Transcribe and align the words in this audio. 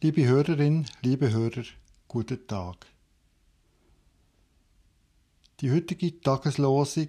Liebe 0.00 0.24
Hörerin, 0.26 0.86
liebe 1.02 1.32
Hörer, 1.32 1.64
guten 2.06 2.46
Tag. 2.46 2.86
Die 5.58 5.72
heutige 5.72 6.20
Tageslosung 6.20 7.08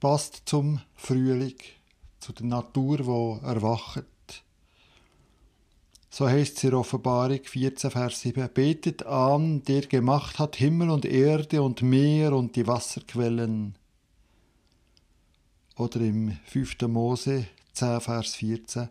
passt 0.00 0.44
zum 0.46 0.80
Frühling, 0.94 1.58
zu 2.20 2.32
der 2.32 2.46
Natur, 2.46 3.04
wo 3.04 3.38
erwacht. 3.42 4.06
So 6.08 6.26
heißt 6.26 6.56
es 6.56 6.64
in 6.64 6.72
Offenbarung 6.72 7.44
14, 7.44 7.90
Vers 7.90 8.22
7. 8.22 8.48
Betet 8.54 9.04
an, 9.04 9.62
der 9.64 9.82
gemacht 9.82 10.38
hat 10.38 10.56
Himmel 10.56 10.88
und 10.88 11.04
Erde 11.04 11.60
und 11.60 11.82
Meer 11.82 12.32
und 12.32 12.56
die 12.56 12.66
Wasserquellen. 12.66 13.74
Oder 15.76 16.00
im 16.00 16.38
5. 16.46 16.80
Mose 16.88 17.46
10, 17.74 18.00
Vers 18.00 18.36
14. 18.36 18.88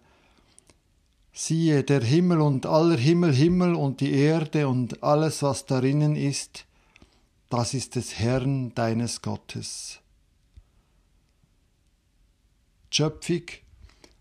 Siehe, 1.38 1.84
der 1.84 2.02
Himmel 2.02 2.40
und 2.40 2.66
aller 2.66 2.96
Himmel, 2.96 3.34
Himmel 3.34 3.76
und 3.76 4.00
die 4.00 4.14
Erde 4.14 4.70
und 4.70 5.04
alles, 5.04 5.44
was 5.44 5.66
darinnen 5.66 6.16
ist, 6.16 6.66
das 7.50 7.74
ist 7.74 7.96
des 7.96 8.18
Herrn 8.18 8.74
deines 8.74 9.22
Gottes. 9.22 10.00
Schöpfung, 12.90 13.42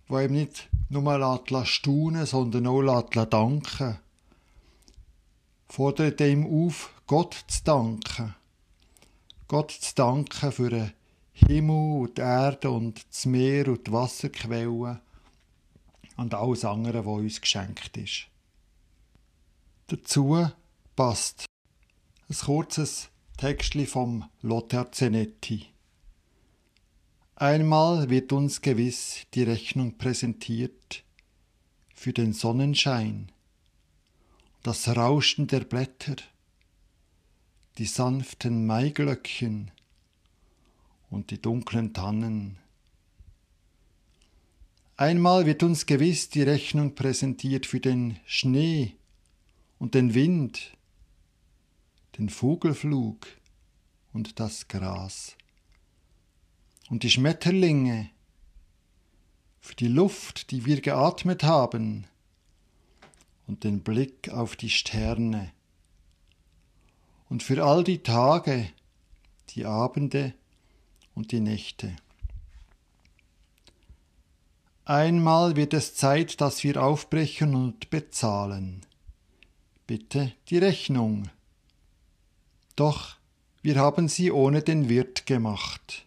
wo 0.08 0.18
ihm 0.18 0.32
nicht 0.32 0.68
nur 0.88 1.02
mal 1.02 1.40
staunen, 1.64 2.26
sondern 2.26 2.66
auch 2.66 3.08
danken, 3.26 4.00
fordert 5.68 6.20
ihm 6.20 6.44
auf, 6.66 6.92
Gott 7.06 7.44
zu 7.46 7.62
danken. 7.62 8.34
Gott 9.46 9.70
zu 9.70 9.94
danken 9.94 10.50
für 10.50 10.70
den 10.70 10.92
Himmel 11.32 12.00
und 12.02 12.18
die 12.18 12.22
Erde 12.22 12.70
und 12.70 13.06
das 13.08 13.24
Meer 13.24 13.68
und 13.68 13.86
die 13.86 13.92
Wasserquellen 13.92 14.98
und 16.16 16.34
alles 16.34 16.64
andere, 16.64 17.06
was 17.06 17.18
uns 17.18 17.40
geschenkt 17.40 17.96
ist. 17.96 18.26
Dazu 19.88 20.48
passt 20.96 21.46
ein 22.28 22.36
kurzes 22.36 23.10
Textli 23.36 23.86
vom 23.86 24.28
Lothar 24.42 24.92
Zenetti. 24.92 25.66
Einmal 27.36 28.10
wird 28.10 28.32
uns 28.32 28.62
gewiss 28.62 29.26
die 29.34 29.42
Rechnung 29.42 29.98
präsentiert 29.98 31.04
für 31.92 32.12
den 32.12 32.32
Sonnenschein, 32.32 33.32
das 34.62 34.88
Rauschen 34.88 35.48
der 35.48 35.60
Blätter, 35.60 36.16
die 37.76 37.86
sanften 37.86 38.66
Maiglöckchen 38.66 39.72
und 41.10 41.30
die 41.30 41.42
dunklen 41.42 41.92
Tannen. 41.92 42.58
Einmal 44.96 45.44
wird 45.44 45.64
uns 45.64 45.86
gewiss 45.86 46.28
die 46.28 46.42
Rechnung 46.42 46.94
präsentiert 46.94 47.66
für 47.66 47.80
den 47.80 48.20
Schnee 48.26 48.94
und 49.78 49.94
den 49.94 50.14
Wind, 50.14 50.76
den 52.16 52.28
Vogelflug 52.28 53.26
und 54.12 54.38
das 54.38 54.68
Gras 54.68 55.36
und 56.90 57.02
die 57.02 57.10
Schmetterlinge, 57.10 58.10
für 59.60 59.74
die 59.74 59.88
Luft, 59.88 60.50
die 60.50 60.66
wir 60.66 60.80
geatmet 60.80 61.42
haben, 61.42 62.06
und 63.46 63.64
den 63.64 63.82
Blick 63.82 64.28
auf 64.28 64.54
die 64.54 64.70
Sterne, 64.70 65.52
und 67.28 67.42
für 67.42 67.64
all 67.64 67.82
die 67.82 68.02
Tage, 68.02 68.68
die 69.50 69.64
Abende 69.64 70.34
und 71.14 71.32
die 71.32 71.40
Nächte. 71.40 71.96
Einmal 74.86 75.56
wird 75.56 75.72
es 75.72 75.94
Zeit, 75.94 76.42
dass 76.42 76.62
wir 76.62 76.82
aufbrechen 76.82 77.54
und 77.54 77.88
bezahlen. 77.88 78.84
Bitte 79.86 80.32
die 80.50 80.58
Rechnung. 80.58 81.30
Doch 82.76 83.16
wir 83.62 83.76
haben 83.76 84.08
sie 84.08 84.30
ohne 84.30 84.60
den 84.60 84.90
Wirt 84.90 85.24
gemacht. 85.24 86.04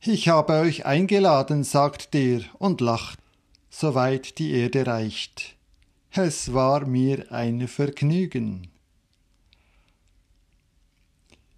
Ich 0.00 0.28
habe 0.28 0.54
euch 0.54 0.86
eingeladen, 0.86 1.62
sagt 1.62 2.14
der 2.14 2.42
und 2.58 2.80
lacht, 2.80 3.20
soweit 3.70 4.38
die 4.38 4.50
Erde 4.52 4.84
reicht. 4.86 5.56
Es 6.10 6.52
war 6.52 6.84
mir 6.86 7.30
ein 7.30 7.68
Vergnügen. 7.68 8.68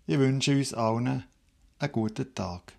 Ich 0.06 0.18
wünsche 0.18 0.56
uns 0.56 0.74
allen 0.74 1.24
einen 1.78 1.92
guten 1.92 2.34
Tag. 2.34 2.77